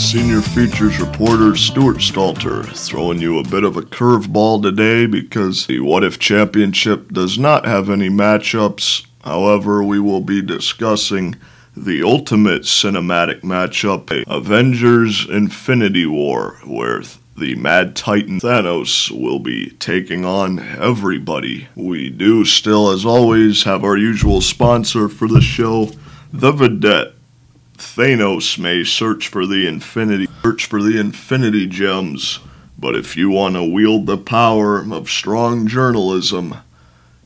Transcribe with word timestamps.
Senior 0.00 0.40
Features 0.40 0.98
reporter 0.98 1.54
Stuart 1.54 1.98
Stalter 1.98 2.66
throwing 2.74 3.20
you 3.20 3.38
a 3.38 3.44
bit 3.44 3.64
of 3.64 3.76
a 3.76 3.82
curveball 3.82 4.62
today 4.62 5.06
because 5.06 5.66
the 5.66 5.80
What 5.80 6.02
If 6.02 6.18
Championship 6.18 7.12
does 7.12 7.38
not 7.38 7.66
have 7.66 7.90
any 7.90 8.08
matchups. 8.08 9.06
However, 9.22 9.84
we 9.84 10.00
will 10.00 10.22
be 10.22 10.40
discussing 10.42 11.36
the 11.76 12.02
ultimate 12.02 12.62
cinematic 12.62 13.42
matchup 13.42 14.24
Avengers 14.26 15.28
Infinity 15.28 16.06
War, 16.06 16.58
where 16.64 17.02
the 17.36 17.54
Mad 17.56 17.94
Titan 17.94 18.40
Thanos 18.40 19.10
will 19.10 19.38
be 19.38 19.70
taking 19.78 20.24
on 20.24 20.58
everybody. 20.58 21.68
We 21.76 22.08
do 22.08 22.44
still, 22.46 22.90
as 22.90 23.04
always, 23.04 23.64
have 23.64 23.84
our 23.84 23.98
usual 23.98 24.40
sponsor 24.40 25.08
for 25.08 25.28
the 25.28 25.42
show, 25.42 25.90
The 26.32 26.52
Vidette. 26.52 27.12
Thanos 27.80 28.58
may 28.58 28.84
search 28.84 29.28
for 29.28 29.46
the 29.46 29.66
infinity 29.66 30.28
search 30.42 30.66
for 30.66 30.82
the 30.82 31.00
infinity 31.00 31.66
gems, 31.66 32.38
but 32.78 32.94
if 32.94 33.16
you 33.16 33.30
want 33.30 33.54
to 33.54 33.64
wield 33.64 34.04
the 34.04 34.18
power 34.18 34.84
of 34.92 35.08
strong 35.10 35.66
journalism, 35.66 36.56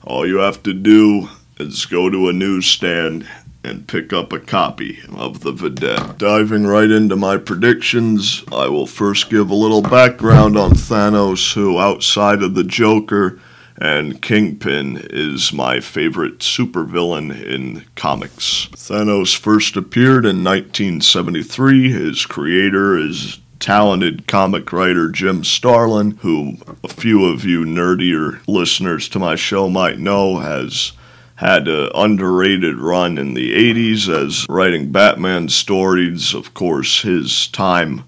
all 0.05 0.25
you 0.25 0.37
have 0.37 0.63
to 0.63 0.73
do 0.73 1.29
is 1.59 1.87
go 1.87 2.09
to 2.09 2.29
a 2.29 2.33
newsstand 2.33 3.29
and 3.65 3.89
pick 3.89 4.13
up 4.13 4.33
a 4.33 4.39
copy 4.39 5.01
of 5.17 5.41
The 5.41 5.53
Vidette. 5.53 6.19
Diving 6.19 6.67
right 6.67 6.91
into 6.91 7.17
my 7.17 7.37
predictions, 7.37 8.45
I 8.53 8.69
will 8.69 8.87
first 8.87 9.31
give 9.31 9.51
a 9.51 9.55
little 9.57 9.83
background 9.83 10.57
on 10.57 10.71
Thanos, 10.73 11.55
who, 11.55 11.81
outside 11.81 12.43
of 12.45 12.55
the 12.55 12.65
Joker 12.65 13.41
and 13.77 14.23
Kingpin, 14.23 15.07
is 15.11 15.53
my 15.53 15.81
favorite 15.81 16.39
supervillain 16.39 17.43
in 17.45 17.85
comics. 17.97 18.69
Thanos 18.73 19.37
first 19.37 19.77
appeared 19.77 20.25
in 20.25 20.45
1973. 20.45 21.91
His 21.91 22.27
creator 22.27 22.97
is 22.97 23.41
talented 23.59 24.27
comic 24.27 24.73
writer 24.73 25.11
Jim 25.11 25.43
Starlin, 25.43 26.13
who 26.19 26.59
a 26.83 26.89
few 26.89 27.25
of 27.25 27.45
you 27.45 27.65
nerdier 27.65 28.41
listeners 28.47 29.09
to 29.09 29.19
my 29.19 29.37
show 29.37 29.69
might 29.69 29.99
know 29.99 30.39
has 30.39 30.93
had 31.37 31.67
an 31.67 31.91
underrated 31.95 32.77
run 32.79 33.19
in 33.19 33.35
the 33.35 33.55
80s 33.55 34.09
as 34.09 34.47
writing 34.49 34.93
Batman 34.93 35.49
stories. 35.49 36.35
Of 36.35 36.55
course, 36.55 37.03
his 37.03 37.49
time 37.49 38.05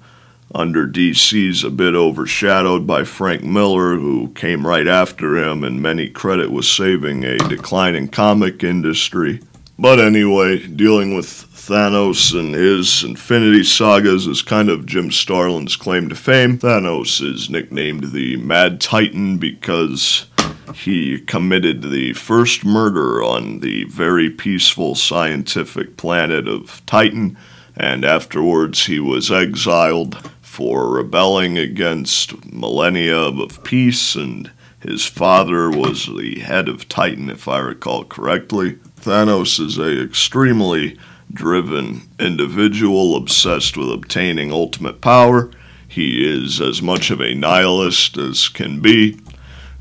under 0.54 0.86
DC's 0.86 1.64
a 1.64 1.70
bit 1.70 1.94
overshadowed 1.94 2.86
by 2.86 3.04
Frank 3.04 3.42
Miller, 3.42 3.96
who 3.96 4.28
came 4.28 4.66
right 4.66 4.86
after 4.86 5.36
him, 5.36 5.64
and 5.64 5.82
many 5.82 6.08
credit 6.08 6.50
with 6.50 6.64
saving 6.64 7.24
a 7.24 7.38
declining 7.38 8.08
comic 8.08 8.62
industry. 8.62 9.40
But 9.78 9.98
anyway, 9.98 10.66
dealing 10.66 11.14
with 11.14 11.26
Thanos 11.26 12.38
and 12.38 12.54
his 12.54 13.02
Infinity 13.02 13.64
Sagas 13.64 14.26
is 14.26 14.40
kind 14.40 14.70
of 14.70 14.86
Jim 14.86 15.10
Starlin's 15.10 15.76
claim 15.76 16.08
to 16.08 16.14
fame. 16.14 16.58
Thanos 16.58 17.20
is 17.20 17.50
nicknamed 17.50 18.12
the 18.12 18.36
Mad 18.36 18.80
Titan 18.80 19.36
because 19.36 20.26
he 20.74 21.18
committed 21.18 21.82
the 21.82 22.12
first 22.12 22.64
murder 22.64 23.22
on 23.22 23.60
the 23.60 23.84
very 23.84 24.30
peaceful 24.30 24.94
scientific 24.94 25.96
planet 25.96 26.46
of 26.46 26.84
Titan, 26.86 27.36
and 27.76 28.04
afterwards 28.04 28.86
he 28.86 29.00
was 29.00 29.30
exiled 29.30 30.30
for 30.56 30.88
rebelling 30.88 31.58
against 31.58 32.50
millennia 32.50 33.14
of 33.14 33.62
peace, 33.62 34.14
and 34.14 34.50
his 34.80 35.04
father 35.04 35.68
was 35.68 36.06
the 36.06 36.38
head 36.38 36.66
of 36.66 36.88
Titan, 36.88 37.28
if 37.28 37.46
I 37.46 37.58
recall 37.58 38.04
correctly. 38.04 38.78
Thanos 38.98 39.60
is 39.60 39.76
a 39.76 40.02
extremely 40.02 40.96
driven 41.30 42.08
individual 42.18 43.16
obsessed 43.16 43.76
with 43.76 43.90
obtaining 43.90 44.50
ultimate 44.50 45.02
power. 45.02 45.50
He 45.86 46.26
is 46.26 46.58
as 46.58 46.80
much 46.80 47.10
of 47.10 47.20
a 47.20 47.34
nihilist 47.34 48.16
as 48.16 48.48
can 48.48 48.80
be. 48.80 49.18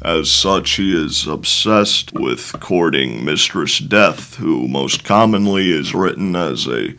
As 0.01 0.29
such, 0.29 0.71
he 0.71 0.93
is 0.93 1.25
obsessed 1.25 2.11
with 2.11 2.51
courting 2.59 3.23
Mistress 3.23 3.79
Death, 3.79 4.35
who 4.35 4.67
most 4.67 5.05
commonly 5.05 5.71
is 5.71 5.95
written 5.95 6.35
as 6.35 6.67
a 6.67 6.95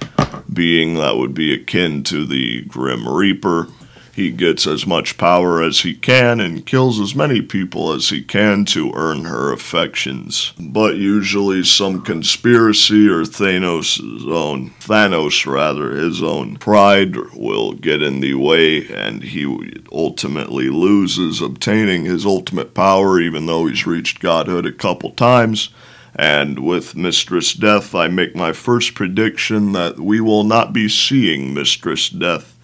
being 0.52 0.94
that 0.94 1.16
would 1.16 1.34
be 1.34 1.52
akin 1.52 2.02
to 2.04 2.24
the 2.24 2.62
Grim 2.62 3.08
Reaper. 3.08 3.68
He 4.16 4.30
gets 4.30 4.66
as 4.66 4.86
much 4.86 5.18
power 5.18 5.62
as 5.62 5.80
he 5.80 5.92
can 5.92 6.40
and 6.40 6.64
kills 6.64 6.98
as 6.98 7.14
many 7.14 7.42
people 7.42 7.92
as 7.92 8.08
he 8.08 8.22
can 8.22 8.64
to 8.66 8.90
earn 8.94 9.24
her 9.24 9.52
affections. 9.52 10.54
But 10.58 10.96
usually 10.96 11.62
some 11.64 12.00
conspiracy 12.00 13.06
or 13.10 13.24
Thanos' 13.24 14.00
own, 14.26 14.70
Thanos 14.80 15.44
rather, 15.44 15.90
his 15.90 16.22
own 16.22 16.56
pride 16.56 17.14
will 17.34 17.74
get 17.74 18.00
in 18.00 18.20
the 18.20 18.32
way 18.32 18.88
and 18.88 19.22
he 19.22 19.44
ultimately 19.92 20.70
loses 20.70 21.42
obtaining 21.42 22.06
his 22.06 22.24
ultimate 22.24 22.72
power 22.72 23.20
even 23.20 23.44
though 23.44 23.66
he's 23.66 23.86
reached 23.86 24.20
godhood 24.20 24.64
a 24.64 24.72
couple 24.72 25.10
times. 25.10 25.68
And 26.16 26.60
with 26.60 26.96
Mistress 26.96 27.52
Death, 27.52 27.94
I 27.94 28.08
make 28.08 28.34
my 28.34 28.52
first 28.52 28.94
prediction 28.94 29.72
that 29.72 30.00
we 30.00 30.20
will 30.20 30.44
not 30.44 30.72
be 30.72 30.88
seeing 30.88 31.52
Mistress 31.52 32.08
Death 32.08 32.56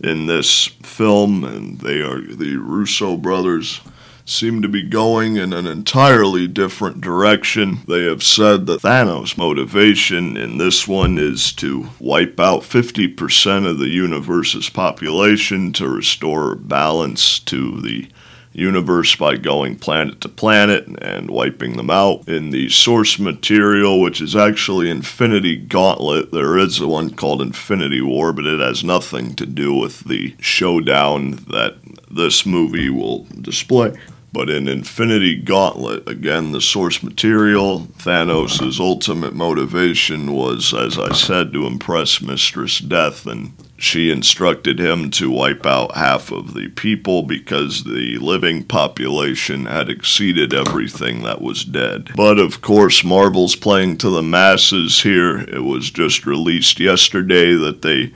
in 0.00 0.26
this 0.26 0.66
film, 0.82 1.44
and 1.44 1.78
they 1.80 2.00
are 2.00 2.20
the 2.20 2.56
Russo 2.56 3.16
brothers 3.16 3.80
seem 4.28 4.60
to 4.60 4.68
be 4.68 4.82
going 4.82 5.36
in 5.36 5.52
an 5.52 5.68
entirely 5.68 6.48
different 6.48 7.00
direction. 7.00 7.78
They 7.86 8.04
have 8.06 8.24
said 8.24 8.66
that 8.66 8.82
Thanos' 8.82 9.38
motivation 9.38 10.36
in 10.36 10.58
this 10.58 10.88
one 10.88 11.16
is 11.16 11.52
to 11.54 11.90
wipe 12.00 12.40
out 12.40 12.62
50% 12.62 13.66
of 13.66 13.78
the 13.78 13.88
universe's 13.88 14.68
population 14.68 15.72
to 15.74 15.88
restore 15.88 16.56
balance 16.56 17.38
to 17.40 17.80
the 17.80 18.08
universe 18.56 19.14
by 19.16 19.36
going 19.36 19.76
planet 19.76 20.20
to 20.22 20.28
planet 20.28 20.86
and 21.02 21.30
wiping 21.30 21.76
them 21.76 21.90
out. 21.90 22.28
In 22.28 22.50
the 22.50 22.68
source 22.68 23.18
material, 23.18 24.00
which 24.00 24.20
is 24.20 24.34
actually 24.34 24.90
Infinity 24.90 25.56
Gauntlet, 25.56 26.32
there 26.32 26.56
is 26.58 26.80
one 26.80 27.10
called 27.10 27.42
Infinity 27.42 28.00
War, 28.00 28.32
but 28.32 28.46
it 28.46 28.60
has 28.60 28.82
nothing 28.82 29.34
to 29.36 29.46
do 29.46 29.74
with 29.74 30.00
the 30.04 30.34
showdown 30.40 31.32
that 31.50 31.76
this 32.10 32.46
movie 32.46 32.90
will 32.90 33.26
display. 33.40 33.96
But 34.36 34.50
in 34.50 34.68
Infinity 34.68 35.36
Gauntlet, 35.36 36.06
again, 36.06 36.52
the 36.52 36.60
source 36.60 37.02
material, 37.02 37.88
Thanos' 38.00 38.78
ultimate 38.78 39.34
motivation 39.34 40.34
was, 40.34 40.74
as 40.74 40.98
I 40.98 41.14
said, 41.14 41.54
to 41.54 41.66
impress 41.66 42.20
Mistress 42.20 42.78
Death 42.80 43.26
and 43.26 43.52
she 43.78 44.10
instructed 44.10 44.78
him 44.78 45.10
to 45.12 45.30
wipe 45.30 45.64
out 45.64 45.94
half 45.94 46.30
of 46.30 46.52
the 46.52 46.68
people 46.68 47.22
because 47.22 47.84
the 47.84 48.18
living 48.18 48.62
population 48.62 49.64
had 49.64 49.88
exceeded 49.88 50.52
everything 50.52 51.22
that 51.22 51.40
was 51.40 51.64
dead. 51.64 52.10
But 52.14 52.38
of 52.38 52.60
course, 52.60 53.02
Marvel's 53.02 53.56
playing 53.56 53.96
to 53.98 54.10
the 54.10 54.22
masses 54.22 55.00
here. 55.00 55.38
It 55.38 55.64
was 55.64 55.90
just 55.90 56.26
released 56.26 56.78
yesterday 56.78 57.54
that 57.54 57.80
they 57.80 58.12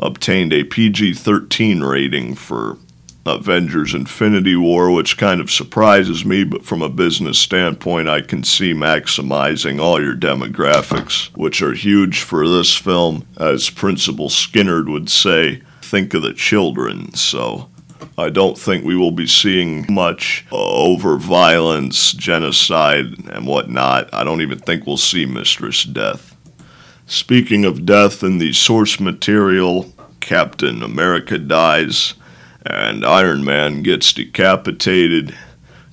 obtained 0.00 0.52
a 0.52 0.64
PG 0.64 1.14
13 1.14 1.84
rating 1.84 2.34
for 2.34 2.76
Avengers 3.26 3.92
Infinity 3.92 4.56
War, 4.56 4.90
which 4.90 5.18
kind 5.18 5.40
of 5.40 5.50
surprises 5.50 6.24
me, 6.24 6.42
but 6.42 6.64
from 6.64 6.80
a 6.80 6.88
business 6.88 7.38
standpoint, 7.38 8.08
I 8.08 8.22
can 8.22 8.44
see 8.44 8.72
maximizing 8.72 9.80
all 9.80 10.00
your 10.00 10.14
demographics, 10.14 11.26
which 11.36 11.60
are 11.60 11.74
huge 11.74 12.22
for 12.22 12.48
this 12.48 12.74
film. 12.74 13.26
As 13.36 13.68
Principal 13.68 14.28
Skinnerd 14.28 14.90
would 14.90 15.10
say, 15.10 15.62
think 15.82 16.14
of 16.14 16.22
the 16.22 16.32
children. 16.32 17.12
So 17.14 17.68
I 18.16 18.30
don't 18.30 18.56
think 18.56 18.84
we 18.84 18.96
will 18.96 19.12
be 19.12 19.26
seeing 19.26 19.86
much 19.92 20.46
uh, 20.50 20.56
over 20.56 21.16
violence, 21.18 22.12
genocide, 22.12 23.28
and 23.28 23.46
whatnot. 23.46 24.12
I 24.14 24.24
don't 24.24 24.40
even 24.40 24.58
think 24.58 24.86
we'll 24.86 24.96
see 24.96 25.26
Mistress 25.26 25.84
Death. 25.84 26.36
Speaking 27.06 27.64
of 27.64 27.84
death 27.84 28.22
in 28.22 28.38
the 28.38 28.52
source 28.52 29.00
material, 29.00 29.92
Captain 30.20 30.82
America 30.82 31.38
dies 31.38 32.14
and 32.64 33.04
Iron 33.04 33.44
Man 33.44 33.82
gets 33.82 34.12
decapitated 34.12 35.34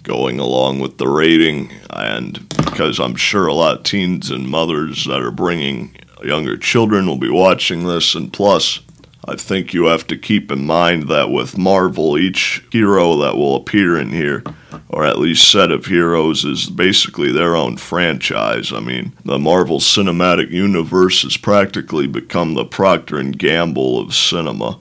going 0.04 0.40
along 0.40 0.80
with 0.80 0.98
the 0.98 1.08
rating. 1.08 1.72
And 1.90 2.48
because 2.50 3.00
I'm 3.00 3.16
sure 3.16 3.48
a 3.48 3.54
lot 3.54 3.78
of 3.78 3.84
teens 3.84 4.32
and 4.32 4.48
mothers 4.48 5.06
that 5.06 5.22
are 5.22 5.32
bringing 5.32 5.96
younger 6.24 6.58
children 6.58 7.06
will 7.06 7.18
be 7.18 7.30
watching 7.30 7.86
this, 7.86 8.16
and 8.16 8.32
plus, 8.34 8.80
I 9.26 9.36
think 9.36 9.74
you 9.74 9.86
have 9.86 10.08
to 10.08 10.18
keep 10.18 10.52
in 10.52 10.66
mind 10.66 11.10
that 11.10 11.30
with 11.30 11.58
Marvel, 11.58 12.18
each 12.18 12.64
hero 12.72 13.18
that 13.18 13.36
will 13.36 13.58
appear 13.58 13.98
in 13.98 14.10
here, 14.10 14.44
or 14.88 15.06
at 15.06 15.20
least 15.20 15.52
set 15.52 15.70
of 15.70 15.86
heroes, 15.86 16.46
is 16.46 16.70
basically 16.70 17.32
their 17.32 17.56
own 17.56 17.76
franchise. 17.76 18.72
I 18.72 18.80
mean, 18.80 19.12
the 19.26 19.38
Marvel 19.38 19.80
Cinematic 19.80 20.50
Universe 20.50 21.24
has 21.24 21.36
practically 21.36 22.08
become 22.08 22.54
the 22.54 22.66
Procter 22.66 23.18
and 23.18 23.38
Gamble 23.38 24.00
of 24.00 24.16
cinema 24.16 24.80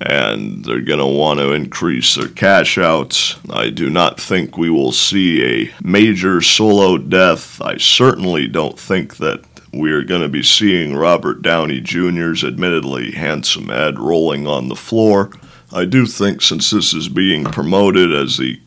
and 0.00 0.64
they're 0.64 0.80
going 0.80 0.98
to 0.98 1.06
want 1.06 1.40
to 1.40 1.52
increase 1.52 2.14
their 2.14 2.28
cash 2.28 2.78
outs. 2.78 3.36
I 3.50 3.70
do 3.70 3.90
not 3.90 4.20
think 4.20 4.56
we 4.56 4.70
will 4.70 4.92
see 4.92 5.44
a 5.44 5.74
major 5.82 6.40
solo 6.42 6.98
death. 6.98 7.60
I 7.62 7.76
certainly 7.78 8.48
don't 8.48 8.78
think 8.78 9.16
that 9.16 9.44
we're 9.72 10.04
going 10.04 10.22
to 10.22 10.28
be 10.28 10.42
seeing 10.42 10.96
Robert 10.96 11.42
Downey 11.42 11.80
Jr.'s 11.80 12.44
admittedly 12.44 13.12
handsome 13.12 13.68
head 13.68 13.98
rolling 13.98 14.46
on 14.46 14.68
the 14.68 14.76
floor. 14.76 15.30
I 15.72 15.84
do 15.84 16.06
think 16.06 16.42
since 16.42 16.70
this 16.70 16.94
is 16.94 17.08
being 17.08 17.44
promoted 17.44 18.14
as 18.14 18.36
the 18.38 18.60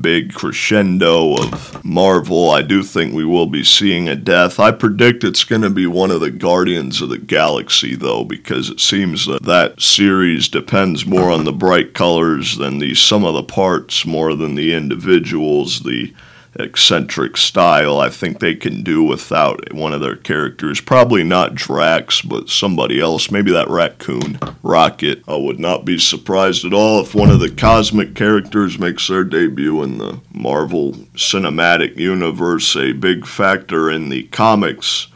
big 0.00 0.32
crescendo 0.32 1.34
of 1.34 1.84
Marvel, 1.84 2.50
I 2.50 2.62
do 2.62 2.82
think 2.82 3.14
we 3.14 3.24
will 3.24 3.46
be 3.46 3.62
seeing 3.62 4.08
a 4.08 4.16
death. 4.16 4.58
I 4.58 4.70
predict 4.70 5.24
it's 5.24 5.44
going 5.44 5.62
to 5.62 5.70
be 5.70 5.86
one 5.86 6.10
of 6.10 6.20
the 6.20 6.30
Guardians 6.30 7.02
of 7.02 7.10
the 7.10 7.18
Galaxy, 7.18 7.94
though, 7.94 8.24
because 8.24 8.70
it 8.70 8.80
seems 8.80 9.26
that 9.26 9.42
that 9.44 9.80
series 9.80 10.48
depends 10.48 11.04
more 11.04 11.30
on 11.30 11.44
the 11.44 11.52
bright 11.52 11.94
colors 11.94 12.56
than 12.56 12.78
the 12.78 12.94
sum 12.94 13.24
of 13.24 13.34
the 13.34 13.42
parts, 13.42 14.06
more 14.06 14.34
than 14.34 14.54
the 14.54 14.72
individuals, 14.72 15.80
the 15.80 16.14
eccentric 16.54 17.36
style. 17.36 17.98
I 17.98 18.08
think 18.08 18.38
they 18.38 18.54
can 18.54 18.82
do 18.82 19.02
without 19.02 19.72
one 19.72 19.92
of 19.92 20.00
their 20.00 20.16
characters. 20.16 20.80
Probably 20.80 21.22
not 21.22 21.54
Drax, 21.54 22.20
but 22.20 22.48
somebody 22.48 23.00
else. 23.00 23.30
Maybe 23.30 23.52
that 23.52 23.68
raccoon, 23.68 24.38
Rocket. 24.62 25.22
I 25.26 25.36
would 25.36 25.58
not 25.58 25.84
be 25.84 25.98
surprised 25.98 26.64
at 26.64 26.74
all 26.74 27.00
if 27.00 27.14
one 27.14 27.30
of 27.30 27.40
the 27.40 27.50
cosmic 27.50 28.14
characters 28.14 28.78
makes 28.78 29.08
their 29.08 29.24
debut 29.24 29.82
in 29.82 29.98
the 29.98 30.20
Marvel 30.32 30.92
Cinematic 31.14 31.96
Universe. 31.96 32.76
A 32.76 32.92
big 32.92 33.26
factor 33.26 33.90
in 33.90 34.08
the 34.08 34.24
comics 34.24 35.08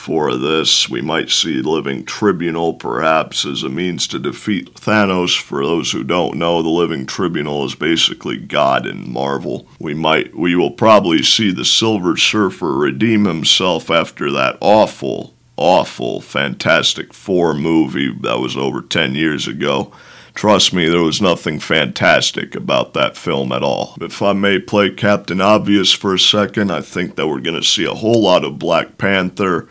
for 0.00 0.34
this. 0.34 0.88
We 0.88 1.02
might 1.02 1.28
see 1.28 1.60
Living 1.60 2.04
Tribunal 2.06 2.72
perhaps 2.74 3.44
as 3.44 3.62
a 3.62 3.68
means 3.68 4.06
to 4.08 4.18
defeat 4.18 4.74
Thanos. 4.74 5.38
For 5.38 5.64
those 5.64 5.92
who 5.92 6.02
don't 6.02 6.38
know, 6.38 6.62
the 6.62 6.70
Living 6.70 7.04
Tribunal 7.04 7.66
is 7.66 7.74
basically 7.74 8.38
God 8.38 8.86
in 8.86 9.12
Marvel. 9.12 9.68
We 9.78 9.92
might 9.92 10.34
we 10.34 10.56
will 10.56 10.70
probably 10.70 11.22
see 11.22 11.52
the 11.52 11.66
Silver 11.66 12.16
Surfer 12.16 12.72
redeem 12.72 13.26
himself 13.26 13.90
after 13.90 14.32
that 14.32 14.56
awful 14.60 15.34
awful 15.56 16.22
Fantastic 16.22 17.12
Four 17.12 17.52
movie 17.52 18.10
that 18.22 18.40
was 18.40 18.56
over 18.56 18.80
10 18.80 19.14
years 19.14 19.46
ago. 19.46 19.92
Trust 20.34 20.72
me, 20.72 20.88
there 20.88 21.02
was 21.02 21.20
nothing 21.20 21.60
fantastic 21.60 22.54
about 22.54 22.94
that 22.94 23.16
film 23.16 23.52
at 23.52 23.62
all. 23.62 23.94
If 24.00 24.22
I 24.22 24.32
may 24.32 24.58
play 24.58 24.90
Captain 24.90 25.40
Obvious 25.40 25.92
for 25.92 26.14
a 26.14 26.18
second, 26.18 26.72
I 26.72 26.80
think 26.80 27.16
that 27.16 27.28
we're 27.28 27.40
going 27.40 27.60
to 27.60 27.66
see 27.66 27.84
a 27.84 27.92
whole 27.92 28.22
lot 28.22 28.44
of 28.44 28.58
Black 28.58 28.96
Panther 28.96 29.68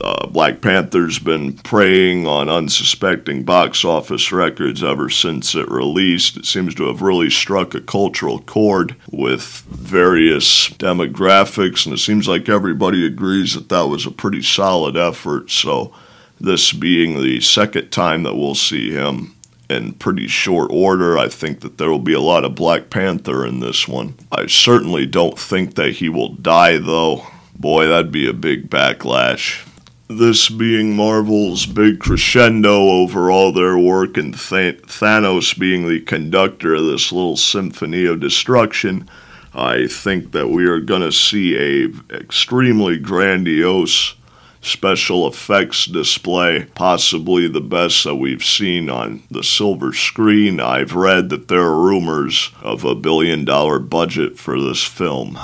uh, 0.00 0.26
Black 0.26 0.60
Panther's 0.60 1.18
been 1.18 1.52
preying 1.52 2.26
on 2.26 2.48
unsuspecting 2.48 3.44
box 3.44 3.84
office 3.84 4.32
records 4.32 4.82
ever 4.82 5.08
since 5.08 5.54
it 5.54 5.70
released. 5.70 6.36
It 6.36 6.46
seems 6.46 6.74
to 6.76 6.86
have 6.88 7.00
really 7.00 7.30
struck 7.30 7.74
a 7.74 7.80
cultural 7.80 8.40
chord 8.40 8.96
with 9.10 9.42
various 9.70 10.68
demographics, 10.70 11.86
and 11.86 11.94
it 11.94 11.98
seems 11.98 12.26
like 12.26 12.48
everybody 12.48 13.06
agrees 13.06 13.54
that 13.54 13.68
that 13.68 13.86
was 13.86 14.04
a 14.04 14.10
pretty 14.10 14.42
solid 14.42 14.96
effort. 14.96 15.50
So, 15.50 15.92
this 16.40 16.72
being 16.72 17.20
the 17.20 17.40
second 17.40 17.90
time 17.90 18.24
that 18.24 18.36
we'll 18.36 18.54
see 18.54 18.90
him 18.92 19.34
in 19.68 19.92
pretty 19.92 20.26
short 20.26 20.70
order. 20.72 21.18
I 21.18 21.28
think 21.28 21.60
that 21.60 21.78
there 21.78 21.90
will 21.90 21.98
be 21.98 22.14
a 22.14 22.20
lot 22.20 22.44
of 22.44 22.54
Black 22.54 22.90
Panther 22.90 23.44
in 23.44 23.60
this 23.60 23.86
one. 23.86 24.14
I 24.32 24.46
certainly 24.46 25.04
don't 25.04 25.38
think 25.38 25.74
that 25.74 25.96
he 25.96 26.08
will 26.08 26.30
die, 26.30 26.78
though. 26.78 27.26
Boy, 27.54 27.86
that'd 27.86 28.12
be 28.12 28.28
a 28.28 28.32
big 28.32 28.70
backlash 28.70 29.67
this 30.08 30.48
being 30.48 30.96
Marvel's 30.96 31.66
big 31.66 32.00
crescendo 32.00 32.74
over 32.74 33.30
all 33.30 33.52
their 33.52 33.78
work, 33.78 34.16
and 34.16 34.32
Th- 34.32 34.80
Thanos 34.82 35.58
being 35.58 35.86
the 35.86 36.00
conductor 36.00 36.74
of 36.74 36.86
this 36.86 37.12
little 37.12 37.36
symphony 37.36 38.06
of 38.06 38.20
destruction, 38.20 39.08
I 39.54 39.86
think 39.86 40.32
that 40.32 40.48
we 40.48 40.66
are 40.66 40.80
going 40.80 41.02
to 41.02 41.12
see 41.12 41.56
a 41.56 42.14
extremely 42.14 42.96
grandiose 42.96 44.14
special 44.60 45.26
effects 45.26 45.86
display, 45.86 46.66
possibly 46.74 47.48
the 47.48 47.60
best 47.60 48.04
that 48.04 48.16
we've 48.16 48.44
seen 48.44 48.90
on 48.90 49.22
the 49.30 49.44
silver 49.44 49.92
screen. 49.92 50.58
I've 50.60 50.94
read 50.94 51.28
that 51.30 51.48
there 51.48 51.62
are 51.62 51.80
rumors 51.80 52.50
of 52.62 52.84
a 52.84 52.94
billion 52.94 53.44
dollar 53.44 53.78
budget 53.78 54.38
for 54.38 54.60
this 54.60 54.82
film. 54.82 55.38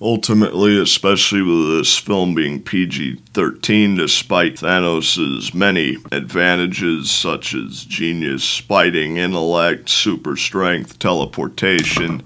Ultimately, 0.00 0.80
especially 0.80 1.42
with 1.42 1.76
this 1.76 1.98
film 1.98 2.32
being 2.32 2.62
PG 2.62 3.16
13, 3.34 3.96
despite 3.96 4.54
Thanos' 4.54 5.52
many 5.52 5.96
advantages 6.12 7.10
such 7.10 7.52
as 7.52 7.84
genius, 7.84 8.58
fighting 8.58 9.16
intellect, 9.16 9.88
super 9.88 10.36
strength, 10.36 11.00
teleportation, 11.00 12.22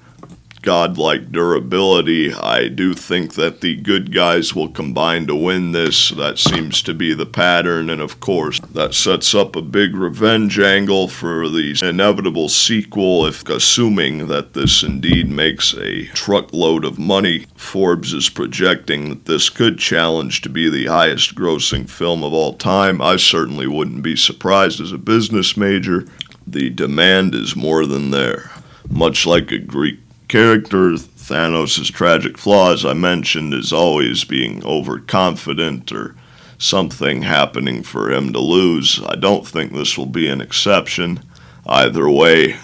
godlike 0.62 1.32
durability. 1.32 2.32
I 2.32 2.68
do 2.68 2.94
think 2.94 3.34
that 3.34 3.60
the 3.60 3.74
good 3.76 4.14
guys 4.14 4.54
will 4.54 4.68
combine 4.68 5.26
to 5.26 5.34
win 5.34 5.72
this. 5.72 6.10
That 6.10 6.38
seems 6.38 6.82
to 6.82 6.94
be 6.94 7.12
the 7.12 7.26
pattern, 7.26 7.90
and 7.90 8.00
of 8.00 8.20
course, 8.20 8.60
that 8.60 8.94
sets 8.94 9.34
up 9.34 9.56
a 9.56 9.62
big 9.62 9.94
revenge 9.94 10.58
angle 10.58 11.08
for 11.08 11.48
the 11.48 11.76
inevitable 11.82 12.48
sequel, 12.48 13.26
if 13.26 13.48
assuming 13.48 14.28
that 14.28 14.54
this 14.54 14.82
indeed 14.82 15.28
makes 15.28 15.74
a 15.74 16.06
truckload 16.06 16.84
of 16.84 16.98
money. 16.98 17.46
Forbes 17.56 18.12
is 18.12 18.28
projecting 18.28 19.08
that 19.08 19.24
this 19.24 19.50
could 19.50 19.78
challenge 19.78 20.40
to 20.42 20.48
be 20.48 20.70
the 20.70 20.86
highest 20.86 21.34
grossing 21.34 21.90
film 21.90 22.22
of 22.22 22.32
all 22.32 22.54
time. 22.54 23.02
I 23.02 23.16
certainly 23.16 23.66
wouldn't 23.66 24.02
be 24.02 24.16
surprised 24.16 24.80
as 24.80 24.92
a 24.92 24.98
business 24.98 25.56
major. 25.56 26.06
The 26.46 26.70
demand 26.70 27.34
is 27.34 27.56
more 27.56 27.84
than 27.84 28.10
there. 28.10 28.50
Much 28.88 29.26
like 29.26 29.50
a 29.50 29.58
Greek 29.58 29.98
character, 30.32 30.92
Thanos' 30.92 31.92
tragic 31.92 32.38
flaw, 32.38 32.72
as 32.72 32.86
I 32.86 32.94
mentioned, 32.94 33.52
is 33.52 33.70
always 33.70 34.24
being 34.24 34.64
overconfident 34.64 35.92
or 35.92 36.16
something 36.56 37.20
happening 37.20 37.82
for 37.82 38.10
him 38.10 38.32
to 38.32 38.38
lose. 38.38 38.98
I 39.06 39.16
don't 39.16 39.46
think 39.46 39.72
this 39.72 39.98
will 39.98 40.06
be 40.06 40.28
an 40.28 40.40
exception. 40.40 41.22
Either 41.66 42.08
way, 42.08 42.56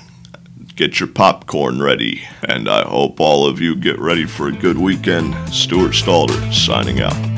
get 0.77 0.99
your 0.99 1.11
popcorn 1.11 1.83
ready, 1.83 2.23
and 2.43 2.71
I 2.71 2.89
hope 2.89 3.21
all 3.21 3.47
of 3.47 3.61
you 3.61 3.77
get 3.77 3.99
ready 3.99 4.25
for 4.25 4.49
a 4.49 4.53
good 4.53 4.79
weekend. 4.79 5.35
Stuart 5.53 5.93
Stalter 5.93 6.51
signing 6.51 7.03
out. 7.03 7.38